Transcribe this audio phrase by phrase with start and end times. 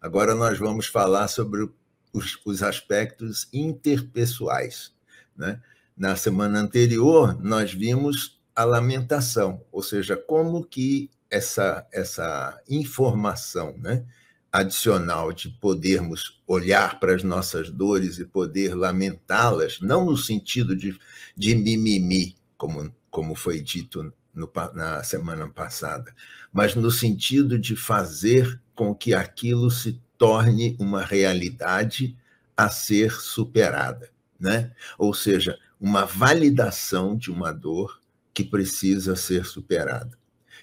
[0.00, 1.68] Agora nós vamos falar sobre
[2.12, 4.92] os, os aspectos interpessoais.
[5.36, 5.60] Né?
[5.96, 14.04] Na semana anterior, nós vimos a lamentação, ou seja, como que essa, essa informação né,
[14.50, 20.98] adicional de podermos olhar para as nossas dores e poder lamentá-las, não no sentido de,
[21.36, 26.14] de mimimi, como, como foi dito no, na semana passada,
[26.52, 32.16] mas no sentido de fazer com que aquilo se torne uma realidade
[32.56, 34.70] a ser superada, né?
[34.96, 37.98] Ou seja, uma validação de uma dor
[38.32, 40.16] que precisa ser superada.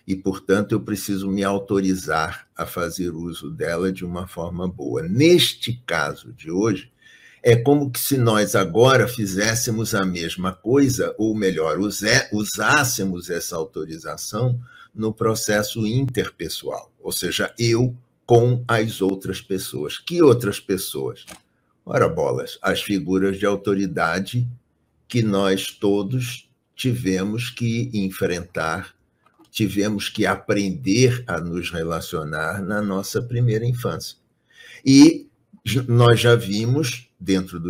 [0.08, 5.04] E, portanto, eu preciso me autorizar a fazer uso dela de uma forma boa.
[5.04, 6.94] Neste caso de hoje,
[7.44, 11.78] é como que se nós agora fizéssemos a mesma coisa, ou melhor,
[12.32, 14.58] usássemos essa autorização
[14.94, 17.94] no processo interpessoal, ou seja, eu
[18.26, 19.98] com as outras pessoas.
[19.98, 21.26] Que outras pessoas?
[21.86, 24.48] Ora, bolas, as figuras de autoridade
[25.08, 28.96] que nós todos tivemos que enfrentar,
[29.52, 34.18] tivemos que aprender a nos relacionar na nossa primeira infância.
[34.86, 35.28] E
[35.88, 37.62] nós já vimos, dentro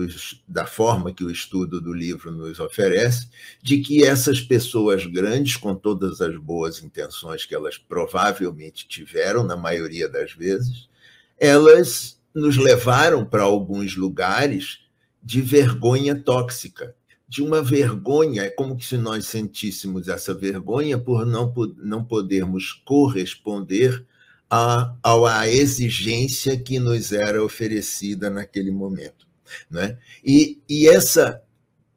[0.47, 3.29] da forma que o estudo do livro nos oferece,
[3.61, 9.55] de que essas pessoas grandes, com todas as boas intenções que elas provavelmente tiveram, na
[9.55, 10.89] maioria das vezes,
[11.37, 14.79] elas nos levaram para alguns lugares
[15.23, 16.95] de vergonha tóxica,
[17.27, 24.05] de uma vergonha, é como se nós sentíssemos essa vergonha por não, não podermos corresponder
[24.49, 29.24] a, a exigência que nos era oferecida naquele momento.
[29.69, 29.97] Né?
[30.23, 31.41] E, e, essa,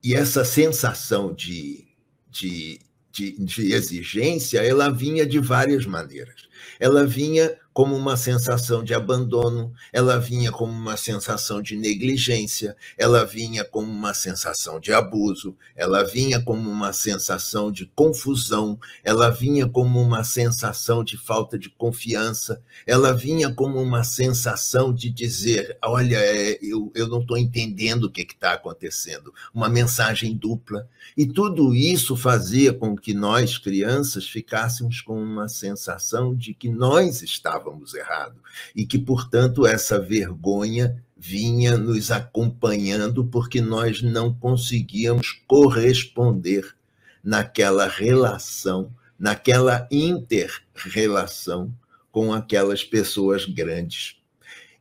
[0.02, 1.86] e essa sensação de,
[2.30, 6.48] de, de, de exigência, ela vinha de várias maneiras.
[6.78, 13.24] Ela vinha como uma sensação de abandono, ela vinha como uma sensação de negligência, ela
[13.24, 19.68] vinha como uma sensação de abuso, ela vinha como uma sensação de confusão, ela vinha
[19.68, 26.16] como uma sensação de falta de confiança, ela vinha como uma sensação de dizer: olha,
[26.16, 30.88] é, eu, eu não estou entendendo o que está acontecendo, uma mensagem dupla.
[31.16, 37.22] E tudo isso fazia com que nós, crianças, ficássemos com uma sensação de que nós
[37.22, 38.40] estávamos estávamos errados
[38.74, 46.74] e que, portanto, essa vergonha vinha nos acompanhando porque nós não conseguíamos corresponder
[47.22, 51.72] naquela relação, naquela inter-relação
[52.10, 54.16] com aquelas pessoas grandes.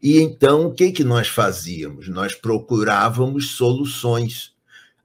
[0.02, 2.08] E então, o que, que nós fazíamos?
[2.08, 4.56] Nós procurávamos soluções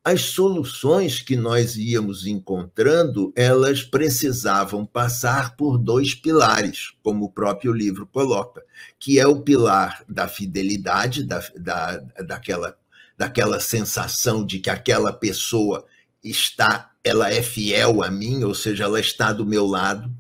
[0.05, 7.73] as soluções que nós íamos encontrando, elas precisavam passar por dois pilares, como o próprio
[7.73, 8.65] livro coloca,
[8.99, 12.77] que é o pilar da fidelidade, da, da, daquela,
[13.17, 15.87] daquela sensação de que aquela pessoa
[16.23, 20.13] está, ela é fiel a mim, ou seja, ela está do meu lado,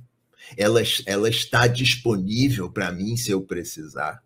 [0.57, 4.23] ela, ela está disponível para mim se eu precisar.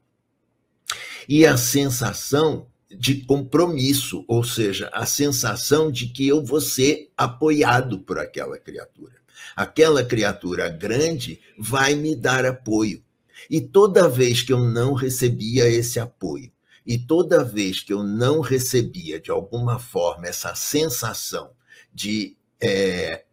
[1.27, 7.99] E a sensação de compromisso, ou seja, a sensação de que eu vou ser apoiado
[8.01, 9.15] por aquela criatura.
[9.55, 13.03] Aquela criatura grande vai me dar apoio.
[13.51, 16.51] E toda vez que eu não recebia esse apoio,
[16.87, 21.51] e toda vez que eu não recebia, de alguma forma, essa sensação
[21.93, 23.25] de, é,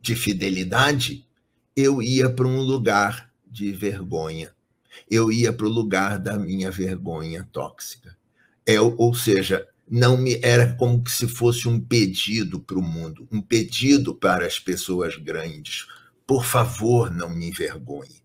[0.00, 1.26] de fidelidade,
[1.74, 4.52] eu ia para um lugar de vergonha.
[5.10, 8.16] Eu ia para o lugar da minha vergonha tóxica.
[8.66, 13.40] É, ou seja, não me era como se fosse um pedido para o mundo, um
[13.40, 15.86] pedido para as pessoas grandes.
[16.26, 18.22] Por favor, não me envergonhe.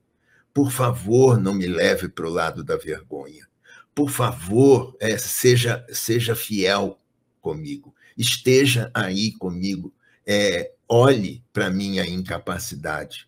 [0.54, 3.48] Por favor, não me leve para o lado da vergonha.
[3.94, 6.98] Por favor, é, seja, seja fiel
[7.42, 7.94] comigo.
[8.18, 9.94] Esteja aí comigo.
[10.26, 13.28] É, olhe para minha incapacidade.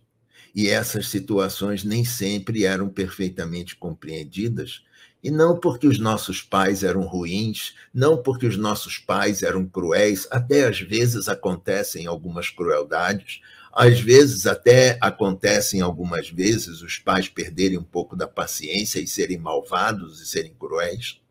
[0.54, 4.84] E essas situações nem sempre eram perfeitamente compreendidas
[5.24, 10.28] e não porque os nossos pais eram ruins, não porque os nossos pais eram cruéis,
[10.32, 13.42] até às vezes acontecem algumas crueldades,
[13.72, 19.38] às vezes até acontecem algumas vezes os pais perderem um pouco da paciência e serem
[19.38, 21.22] malvados e serem cruéis.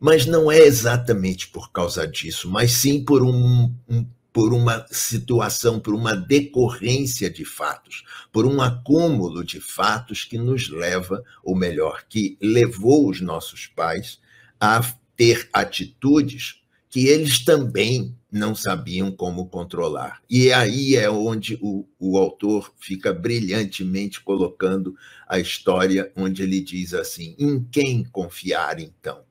[0.00, 4.04] Mas não é exatamente por causa disso, mas sim por um, um
[4.34, 8.02] por uma situação, por uma decorrência de fatos,
[8.32, 14.18] por um acúmulo de fatos que nos leva, ou melhor, que levou os nossos pais
[14.58, 14.82] a
[15.16, 16.60] ter atitudes
[16.90, 20.20] que eles também não sabiam como controlar.
[20.28, 24.96] E aí é onde o, o autor fica brilhantemente colocando
[25.28, 29.22] a história, onde ele diz assim: em quem confiar então?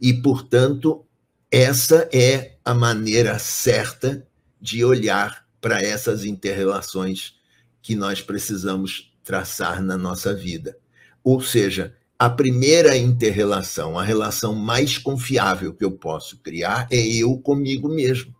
[0.00, 1.04] E, portanto,
[1.50, 4.26] essa é a maneira certa
[4.60, 7.34] de olhar para essas interrelações
[7.82, 10.76] que nós precisamos traçar na nossa vida.
[11.24, 17.38] Ou seja, a primeira interrelação, a relação mais confiável que eu posso criar é eu
[17.38, 18.34] comigo mesmo.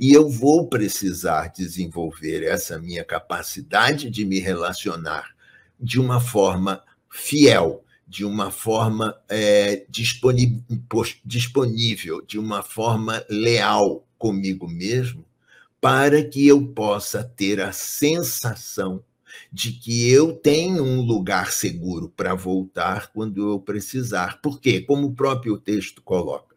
[0.00, 5.36] E eu vou precisar desenvolver essa minha capacidade de me relacionar
[5.78, 15.24] de uma forma fiel, de uma forma é, disponível, de uma forma leal comigo mesmo,
[15.80, 19.02] para que eu possa ter a sensação
[19.52, 24.40] de que eu tenho um lugar seguro para voltar quando eu precisar.
[24.40, 24.80] Por quê?
[24.80, 26.54] Como o próprio texto coloca.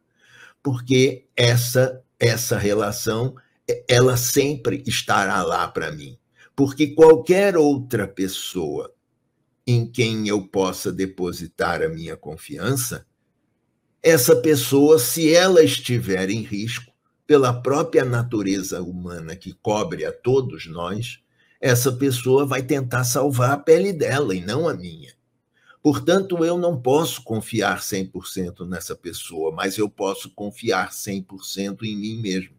[0.62, 3.36] Porque essa essa relação
[3.88, 6.18] ela sempre estará lá para mim.
[6.56, 8.94] Porque qualquer outra pessoa
[9.70, 13.06] em quem eu possa depositar a minha confiança,
[14.02, 16.92] essa pessoa, se ela estiver em risco,
[17.28, 21.20] pela própria natureza humana que cobre a todos nós,
[21.62, 25.14] essa pessoa vai tentar salvar a pele dela e não a minha.
[25.84, 32.22] Portanto, eu não posso confiar 100% nessa pessoa, mas eu posso confiar 100% em mim
[32.22, 32.59] mesmo.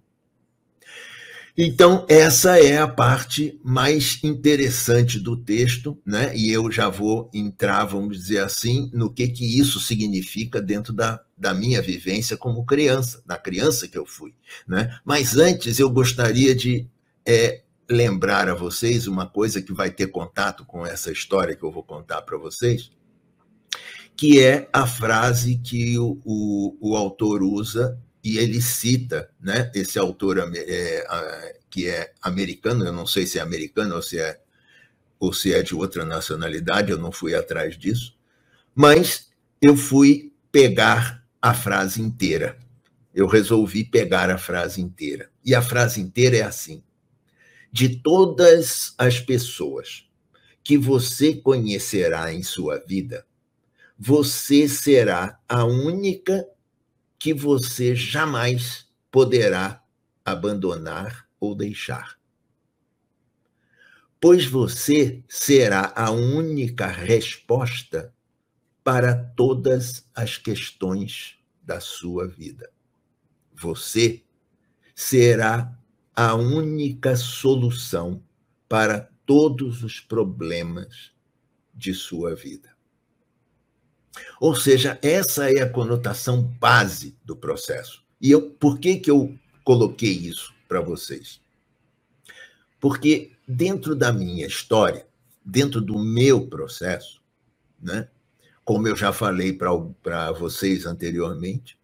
[1.63, 6.35] Então, essa é a parte mais interessante do texto, né?
[6.35, 11.21] E eu já vou entrar, vamos dizer assim, no que, que isso significa dentro da,
[11.37, 14.33] da minha vivência como criança, da criança que eu fui,
[14.67, 14.99] né?
[15.05, 16.89] Mas antes, eu gostaria de
[17.29, 17.61] é,
[17.91, 21.83] lembrar a vocês uma coisa que vai ter contato com essa história que eu vou
[21.83, 22.91] contar para vocês,
[24.17, 29.71] que é a frase que o, o, o, autor usa e ele cita, né?
[29.75, 34.41] Esse autor é, que é americano, eu não sei se é americano ou se é
[35.19, 38.17] ou se é de outra nacionalidade, eu não fui atrás disso,
[38.75, 39.31] mas
[39.61, 42.59] eu fui pegar a frase inteira.
[43.15, 45.31] Eu resolvi pegar a frase inteira.
[45.45, 46.83] E a frase inteira é assim:
[47.71, 50.09] de todas as pessoas
[50.63, 53.27] que você conhecerá em sua vida,
[53.99, 56.47] você será a única
[57.21, 59.85] que você jamais poderá
[60.25, 62.19] abandonar ou deixar.
[64.19, 68.15] Pois você será a única resposta
[68.83, 72.73] para todas as questões da sua vida.
[73.53, 74.25] Você
[74.95, 75.79] será
[76.17, 78.23] a única solução
[78.67, 81.13] para todos os problemas
[81.75, 82.70] de sua vida.
[84.41, 88.03] Ou seja, essa é a conotação base do processo.
[88.21, 91.41] E eu, por que, que eu coloquei isso para vocês?
[92.81, 95.07] Porque dentro da minha história,
[95.45, 97.21] dentro do meu processo,
[97.81, 98.09] né,
[98.65, 101.79] como eu já falei para vocês anteriormente,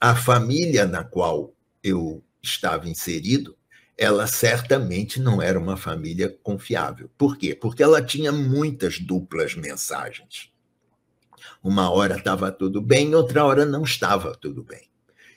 [0.00, 3.58] a família na qual eu estava inserido
[3.98, 7.10] ela certamente não era uma família confiável.
[7.18, 7.52] Por quê?
[7.52, 10.52] Porque ela tinha muitas duplas mensagens.
[11.62, 14.88] Uma hora estava tudo bem, outra hora não estava tudo bem.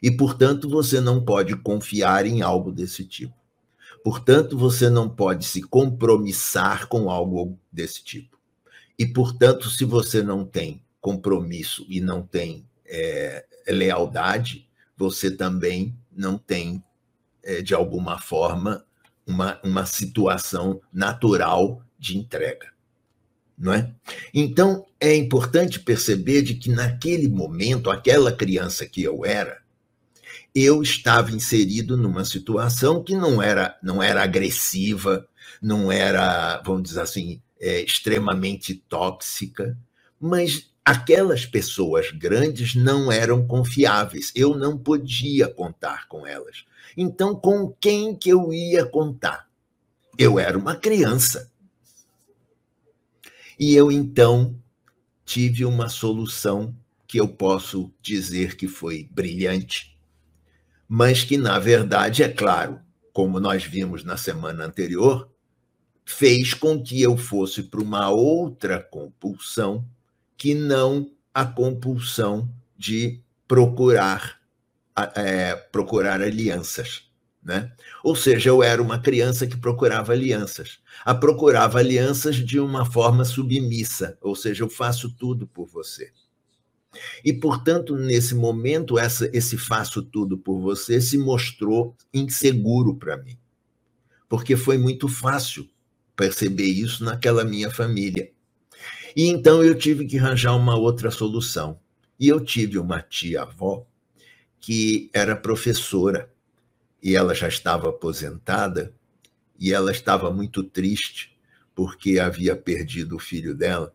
[0.02, 3.36] E, portanto, você não pode confiar em algo desse tipo.
[4.04, 8.40] Portanto, você não pode se compromissar com algo desse tipo.
[8.98, 16.38] E, portanto, se você não tem compromisso e não tem é, lealdade, você também não
[16.38, 16.84] tem
[17.44, 18.86] é, de alguma forma,
[19.26, 22.72] uma, uma situação natural de entrega.
[23.62, 23.92] Não é?
[24.34, 29.60] Então, é importante perceber de que naquele momento, aquela criança que eu era,
[30.54, 35.28] eu estava inserido numa situação que não era, não era agressiva,
[35.62, 39.78] não era, vamos dizer assim, é, extremamente tóxica,
[40.20, 44.32] mas aquelas pessoas grandes não eram confiáveis.
[44.36, 46.66] Eu não podia contar com elas.
[46.98, 49.48] Então, com quem que eu ia contar?
[50.18, 51.51] Eu era uma criança.
[53.62, 54.60] E eu então
[55.24, 56.76] tive uma solução
[57.08, 59.96] que eu posso dizer que foi brilhante,
[60.88, 62.80] mas que, na verdade, é claro,
[63.14, 65.30] como nós vimos na semana anterior,
[66.04, 69.88] fez com que eu fosse para uma outra compulsão
[70.36, 74.42] que não a compulsão de procurar
[75.16, 77.11] é, procurar alianças.
[77.44, 77.72] Né?
[78.04, 80.80] Ou seja, eu era uma criança que procurava alianças.
[81.04, 86.12] A procurava alianças de uma forma submissa, ou seja, eu faço tudo por você.
[87.24, 93.38] E, portanto, nesse momento, essa, esse faço tudo por você se mostrou inseguro para mim.
[94.28, 95.70] Porque foi muito fácil
[96.16, 98.32] perceber isso naquela minha família.
[99.16, 101.80] E então eu tive que arranjar uma outra solução.
[102.20, 103.86] E eu tive uma tia-avó
[104.60, 106.32] que era professora
[107.02, 108.94] e ela já estava aposentada
[109.60, 111.38] e ela estava muito triste
[111.74, 113.94] porque havia perdido o filho dela.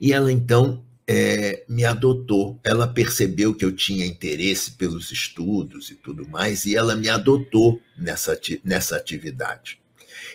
[0.00, 2.58] E ela então é, me adotou.
[2.64, 7.80] Ela percebeu que eu tinha interesse pelos estudos e tudo mais, e ela me adotou
[7.96, 9.80] nessa, nessa atividade.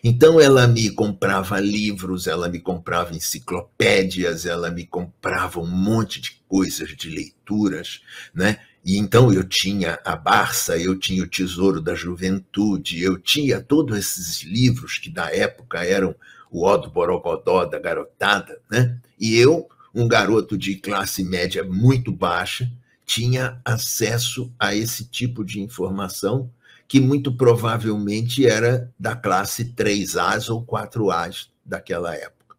[0.04, 6.42] Então ela me comprava livros, ela me comprava enciclopédias, ela me comprava um monte de
[6.48, 8.02] coisas de leituras,
[8.34, 8.60] né?
[8.84, 13.98] E então eu tinha a Barça, eu tinha o Tesouro da Juventude, eu tinha todos
[13.98, 16.16] esses livros que da época eram
[16.50, 18.98] o Odo Borogodó da garotada, né?
[19.20, 22.72] E eu, um garoto de classe média muito baixa,
[23.06, 26.50] tinha acesso a esse tipo de informação
[26.88, 32.56] que muito provavelmente era da classe 3As ou 4As daquela época.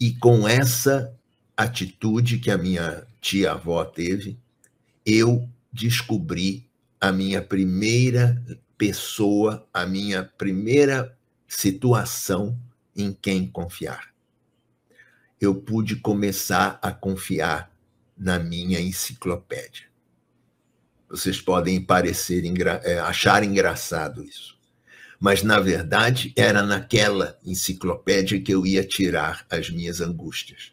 [0.00, 1.14] E com essa
[1.56, 4.38] atitude que a minha tia-avó teve,
[5.04, 6.68] eu descobri
[7.00, 8.42] a minha primeira
[8.76, 12.58] pessoa, a minha primeira situação
[12.94, 14.12] em quem confiar.
[15.40, 17.70] Eu pude começar a confiar
[18.16, 19.86] na minha enciclopédia.
[21.08, 24.58] Vocês podem parecer engra é, achar engraçado isso.
[25.18, 30.72] Mas, na verdade, era naquela enciclopédia que eu ia tirar as minhas angústias.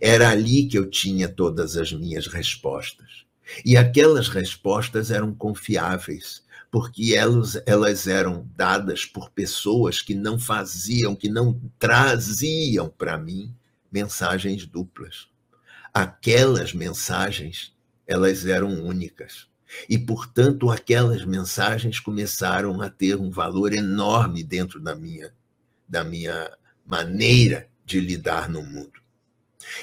[0.00, 3.24] Era ali que eu tinha todas as minhas respostas.
[3.64, 11.14] E aquelas respostas eram confiáveis, porque elas, elas eram dadas por pessoas que não faziam,
[11.14, 13.54] que não traziam para mim
[13.90, 15.28] mensagens duplas.
[15.94, 17.72] Aquelas mensagens,
[18.06, 19.46] elas eram únicas.
[19.88, 25.32] E, portanto, aquelas mensagens começaram a ter um valor enorme dentro da minha,
[25.88, 26.50] da minha
[26.84, 29.00] maneira de lidar no mundo.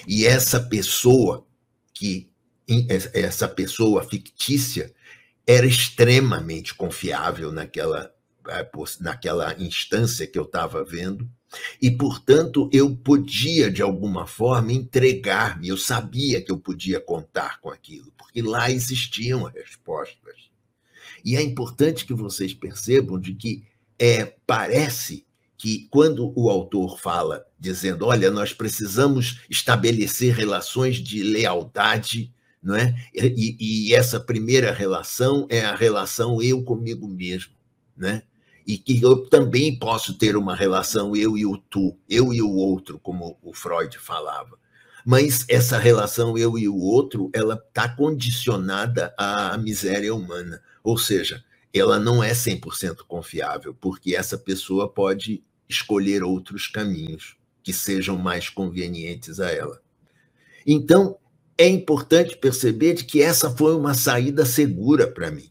[0.08, 1.46] E essa pessoa
[1.94, 2.32] que
[3.14, 4.94] essa pessoa fictícia
[5.46, 8.14] era extremamente confiável naquela
[8.48, 8.70] eh,
[9.02, 11.30] naquela instância que eu estava vendo
[11.82, 17.70] e, portanto, eu podia, de alguma forma, entregar-me, eu sabia que eu podia contar com
[17.70, 20.50] aquilo, porque lá existiam respostas.
[21.24, 23.64] E é importante que vocês percebam de que
[24.00, 25.26] é, parece
[25.64, 32.94] que quando o autor fala, dizendo, olha, nós precisamos estabelecer relações de lealdade, não é?
[33.16, 33.56] E,
[33.88, 37.54] e essa primeira relação é a relação eu comigo mesmo,
[37.96, 38.24] né?
[38.68, 42.52] e que eu também posso ter uma relação eu e o tu, eu e o
[42.52, 44.60] outro, como o Freud falava.
[45.06, 51.42] Mas essa relação eu e o outro, ela está condicionada à miséria humana, ou seja,
[51.74, 58.50] ela não é 100% confiável, porque essa pessoa pode escolher outros caminhos que sejam mais
[58.50, 59.82] convenientes a ela.
[60.66, 61.18] Então,
[61.58, 65.50] é importante perceber que essa foi uma saída segura para mim.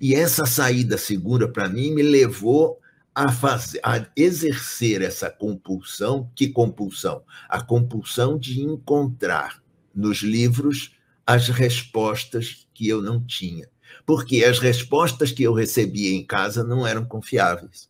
[0.00, 2.78] E essa saída segura para mim me levou
[3.14, 6.30] a, fazer, a exercer essa compulsão.
[6.34, 7.22] Que compulsão?
[7.48, 9.62] A compulsão de encontrar
[9.94, 10.94] nos livros
[11.26, 13.68] as respostas que eu não tinha.
[14.06, 17.89] Porque as respostas que eu recebia em casa não eram confiáveis.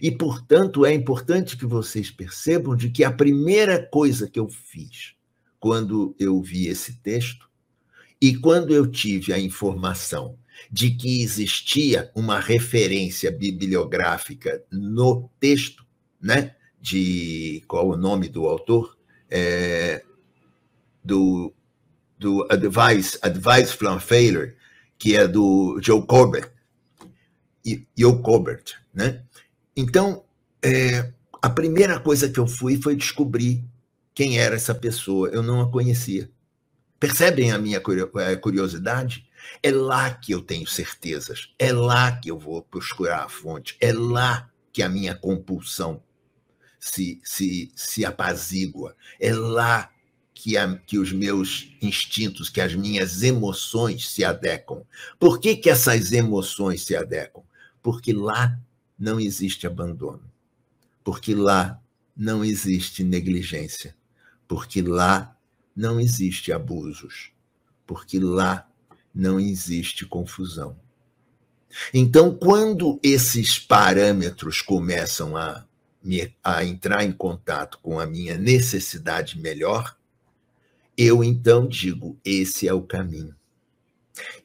[0.00, 5.14] E, portanto, é importante que vocês percebam de que a primeira coisa que eu fiz
[5.58, 7.48] quando eu vi esse texto
[8.20, 10.38] e quando eu tive a informação
[10.70, 15.84] de que existia uma referência bibliográfica no texto,
[16.20, 16.54] né?
[16.80, 18.96] De qual o nome do autor?
[19.30, 20.04] É,
[21.02, 21.52] do,
[22.18, 24.54] do Advice, Advice from Failure,
[24.98, 26.50] que é do Joe Colbert.
[27.96, 29.22] Joe Colbert, né?
[29.76, 30.24] Então,
[30.62, 31.12] é,
[31.42, 33.64] a primeira coisa que eu fui foi descobrir
[34.14, 35.28] quem era essa pessoa.
[35.28, 36.30] Eu não a conhecia.
[36.98, 37.82] Percebem a minha
[38.16, 39.28] é, curiosidade?
[39.62, 43.92] É lá que eu tenho certezas, é lá que eu vou procurar a fonte, é
[43.92, 46.02] lá que a minha compulsão
[46.80, 49.90] se, se, se apazigua, é lá
[50.32, 54.82] que, a, que os meus instintos, que as minhas emoções se adequam.
[55.18, 57.42] Por que, que essas emoções se adequam?
[57.82, 58.58] Porque lá
[59.04, 60.24] não existe abandono,
[61.04, 61.78] porque lá
[62.16, 63.94] não existe negligência,
[64.48, 65.36] porque lá
[65.76, 67.30] não existe abusos,
[67.86, 68.66] porque lá
[69.14, 70.74] não existe confusão.
[71.92, 75.66] Então, quando esses parâmetros começam a,
[76.42, 79.98] a entrar em contato com a minha necessidade melhor,
[80.96, 83.36] eu então digo: esse é o caminho.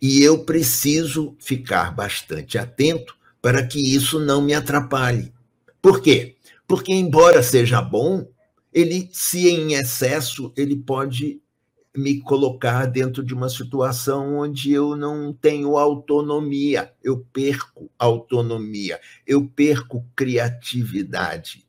[0.01, 5.33] E eu preciso ficar bastante atento para que isso não me atrapalhe.
[5.81, 6.35] Por quê?
[6.67, 8.27] Porque, embora seja bom,
[8.73, 11.41] ele, se em excesso, ele pode
[11.95, 19.47] me colocar dentro de uma situação onde eu não tenho autonomia, eu perco autonomia, eu
[19.47, 21.65] perco criatividade.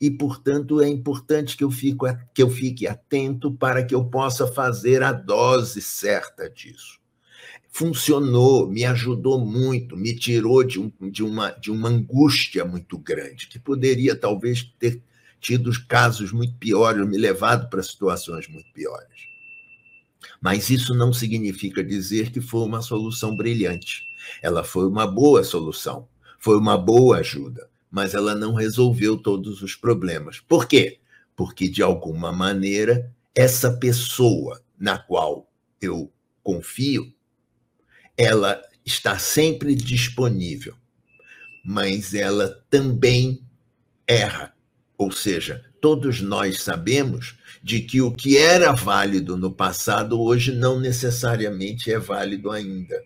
[0.00, 4.46] E, portanto, é importante que eu, fico, que eu fique atento para que eu possa
[4.46, 6.99] fazer a dose certa disso.
[7.70, 13.46] Funcionou, me ajudou muito, me tirou de, um, de, uma, de uma angústia muito grande,
[13.46, 15.00] que poderia talvez ter
[15.40, 19.30] tido casos muito piores, me levado para situações muito piores.
[20.40, 24.02] Mas isso não significa dizer que foi uma solução brilhante.
[24.42, 26.08] Ela foi uma boa solução,
[26.38, 30.40] foi uma boa ajuda, mas ela não resolveu todos os problemas.
[30.40, 30.98] Por quê?
[31.36, 35.50] Porque, de alguma maneira, essa pessoa na qual
[35.80, 36.10] eu
[36.42, 37.12] confio,
[38.16, 40.74] ela está sempre disponível,
[41.64, 43.42] mas ela também
[44.06, 44.52] erra.
[44.98, 50.78] Ou seja, todos nós sabemos de que o que era válido no passado hoje não
[50.78, 53.02] necessariamente é válido ainda.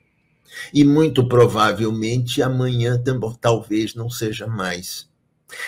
[0.73, 3.03] E muito provavelmente amanhã
[3.41, 5.09] talvez não seja mais.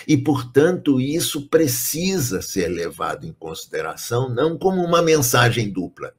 [0.07, 6.13] E, portanto, isso precisa ser levado em consideração não como uma mensagem dupla,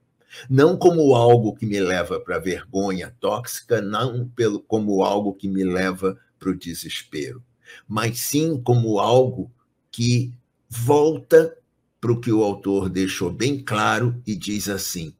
[0.48, 5.48] não como algo que me leva para a vergonha tóxica, não pelo, como algo que
[5.48, 7.42] me leva para o desespero,
[7.86, 9.50] mas sim como algo
[9.90, 10.32] que
[10.68, 11.56] volta
[12.00, 15.14] para o que o autor deixou bem claro e diz assim: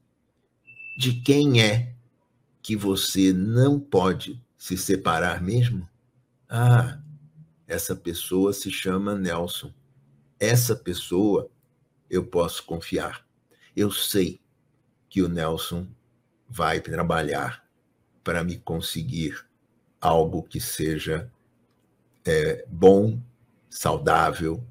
[0.99, 1.95] de quem é
[2.63, 5.89] que você não pode se separar mesmo?
[6.49, 6.99] Ah,
[7.67, 9.73] essa pessoa se chama Nelson.
[10.41, 11.51] Essa pessoa
[12.09, 13.27] eu posso confiar.
[13.77, 14.41] Eu sei
[15.09, 15.87] que o Nelson
[16.49, 17.65] vai trabalhar
[18.23, 19.47] para me conseguir
[20.01, 21.31] algo que seja
[22.25, 23.21] é, bom,
[23.69, 24.63] saudável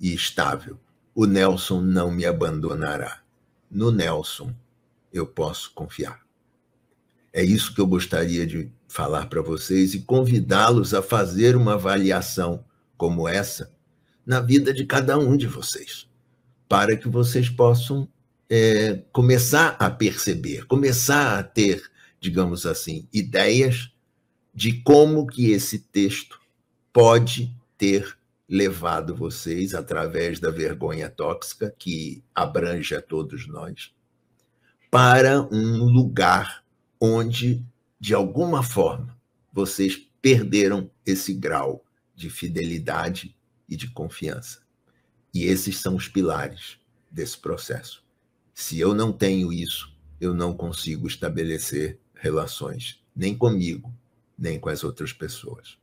[0.00, 0.78] e estável
[1.14, 3.20] o Nelson não me abandonará.
[3.70, 4.52] No Nelson
[5.12, 6.20] eu posso confiar.
[7.32, 12.64] É isso que eu gostaria de falar para vocês e convidá-los a fazer uma avaliação
[12.96, 13.72] como essa
[14.26, 16.08] na vida de cada um de vocês,
[16.68, 18.08] para que vocês possam
[18.48, 21.82] é, começar a perceber, começar a ter,
[22.20, 23.92] digamos assim, ideias
[24.54, 26.40] de como que esse texto
[26.92, 28.16] pode ter
[28.48, 33.92] levado vocês, através da vergonha tóxica, que abrange a todos nós,
[34.90, 36.64] para um lugar
[37.00, 37.64] onde,
[37.98, 39.18] de alguma forma,
[39.52, 43.36] vocês perderam esse grau de fidelidade
[43.68, 44.60] e de confiança.
[45.34, 46.78] E esses são os pilares
[47.10, 48.03] desse processo.
[48.54, 53.92] Se eu não tenho isso, eu não consigo estabelecer relações, nem comigo,
[54.38, 55.76] nem com as outras pessoas.